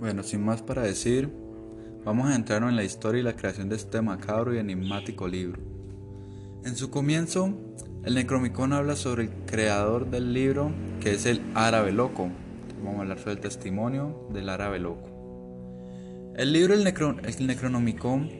[0.00, 1.28] Bueno, sin más para decir,
[2.06, 5.60] vamos a entrar en la historia y la creación de este macabro y enigmático libro.
[6.64, 7.52] En su comienzo,
[8.06, 12.30] el Necromicon habla sobre el creador del libro, que es el árabe loco.
[12.82, 16.32] Vamos a hablar sobre el testimonio del árabe loco.
[16.34, 18.30] El libro El, Necronomicon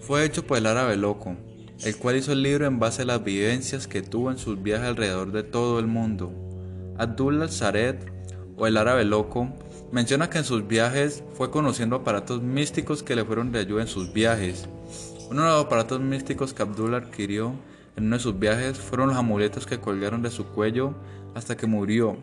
[0.00, 1.36] fue hecho por el árabe loco,
[1.84, 4.88] el cual hizo el libro en base a las vivencias que tuvo en sus viajes
[4.88, 6.32] alrededor de todo el mundo.
[6.96, 7.96] Abdullah Zared,
[8.56, 9.52] o el árabe loco,
[9.94, 13.86] menciona que en sus viajes fue conociendo aparatos místicos que le fueron de ayuda en
[13.86, 14.68] sus viajes.
[15.30, 17.54] Uno de los aparatos místicos que Abdullah adquirió
[17.94, 20.96] en uno de sus viajes fueron los amuletos que colgaron de su cuello
[21.36, 22.16] hasta que murió,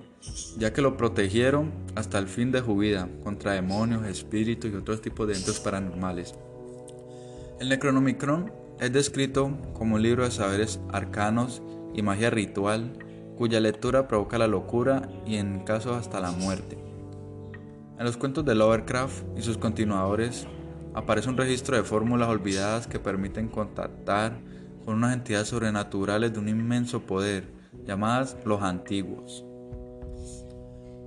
[0.57, 5.01] ya que lo protegieron hasta el fin de su vida contra demonios, espíritus y otros
[5.01, 6.35] tipos de entes paranormales.
[7.61, 11.61] El Necronomicron es descrito como un libro de saberes arcanos
[11.93, 12.91] y magia ritual,
[13.37, 16.80] cuya lectura provoca la locura y en casos hasta la muerte.
[18.01, 20.47] En los cuentos de Lovecraft y sus continuadores
[20.95, 24.39] aparece un registro de fórmulas olvidadas que permiten contactar
[24.83, 27.53] con unas entidades sobrenaturales de un inmenso poder,
[27.85, 29.45] llamadas los antiguos.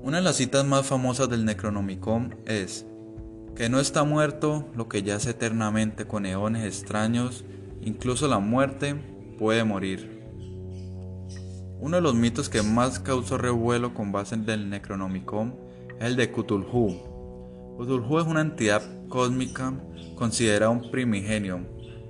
[0.05, 2.87] Una de las citas más famosas del Necronomicon es
[3.57, 7.45] que no está muerto lo que yace eternamente con eones extraños,
[7.83, 8.95] incluso la muerte
[9.37, 10.23] puede morir.
[11.81, 15.65] Uno de los mitos que más causó revuelo con base en el Necronomicon
[16.01, 17.77] el de Cthulhu.
[17.79, 19.73] Cthulhu es una entidad cósmica
[20.17, 21.61] considerada un primigenio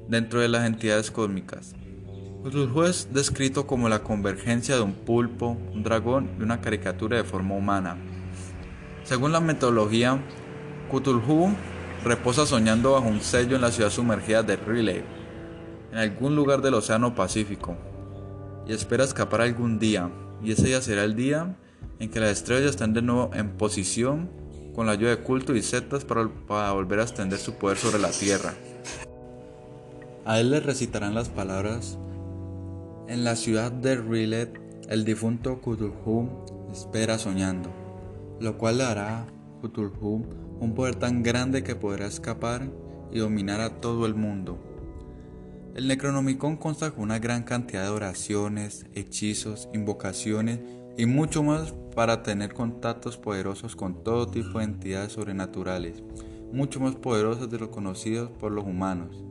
[0.09, 1.75] dentro de las entidades cósmicas.
[2.43, 7.25] Cthulhu es descrito como la convergencia de un pulpo, un dragón y una caricatura de
[7.25, 7.97] forma humana.
[9.05, 10.23] Según la metodología,
[10.91, 11.55] Cthulhu
[12.05, 15.03] reposa soñando bajo un sello en la ciudad sumergida de Riley,
[15.93, 17.77] en algún lugar del Océano Pacífico,
[18.67, 20.11] y espera escapar algún día,
[20.43, 21.57] y ese día será el día
[21.99, 24.31] en que las estrellas están de nuevo en posición
[24.75, 27.99] con la ayuda de culto y setas para, para volver a extender su poder sobre
[27.99, 28.55] la tierra.
[30.25, 31.99] A él le recitarán las palabras
[33.07, 37.71] en la ciudad de Rilet, el difunto Cthulhu espera soñando,
[38.41, 39.27] lo cual le hará a
[39.63, 40.25] Cthulhu
[40.61, 42.71] un poder tan grande que podrá escapar
[43.13, 44.59] y dominar a todo el mundo.
[45.75, 50.61] El Necronomicon consta con una gran cantidad de oraciones, hechizos, invocaciones
[50.97, 56.03] y mucho más para tener contactos poderosos con todo tipo de entidades sobrenaturales,
[56.53, 59.23] mucho más poderosas de lo conocidos por los humanos.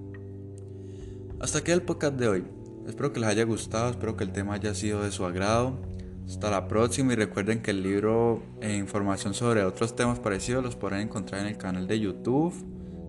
[1.40, 2.44] Hasta aquí el podcast de hoy.
[2.88, 5.78] Espero que les haya gustado, espero que el tema haya sido de su agrado.
[6.26, 10.78] Hasta la próxima y recuerden que el libro e información sobre otros temas parecidos los
[10.78, 12.54] podrán encontrar en el canal de YouTube